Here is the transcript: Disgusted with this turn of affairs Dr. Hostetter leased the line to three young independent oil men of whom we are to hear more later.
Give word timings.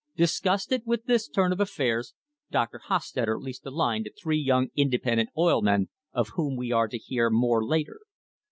Disgusted 0.15 0.81
with 0.87 1.05
this 1.05 1.27
turn 1.27 1.51
of 1.51 1.59
affairs 1.59 2.15
Dr. 2.49 2.79
Hostetter 2.87 3.39
leased 3.39 3.61
the 3.61 3.69
line 3.69 4.03
to 4.05 4.11
three 4.11 4.39
young 4.39 4.69
independent 4.75 5.29
oil 5.37 5.61
men 5.61 5.89
of 6.11 6.29
whom 6.29 6.57
we 6.57 6.71
are 6.71 6.87
to 6.87 6.97
hear 6.97 7.29
more 7.29 7.63
later. 7.63 7.99